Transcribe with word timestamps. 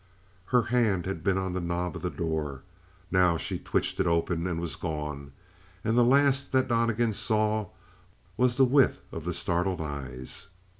Her 0.47 0.63
hand 0.63 1.05
had 1.05 1.23
been 1.23 1.37
on 1.37 1.51
the 1.51 1.61
knob 1.61 1.95
of 1.95 2.01
the 2.01 2.09
door; 2.09 2.63
now 3.11 3.37
she 3.37 3.59
twitched 3.59 3.99
it 3.99 4.07
open 4.07 4.47
and 4.47 4.59
was 4.59 4.75
gone; 4.75 5.31
and 5.83 5.95
the 5.95 6.03
last 6.03 6.51
that 6.53 6.67
Donnegan 6.69 7.13
saw 7.13 7.67
was 8.35 8.57
the 8.57 8.65
width 8.65 8.99
of 9.11 9.25
the 9.25 9.31
startled 9.35 9.79
eyes. 9.79 10.47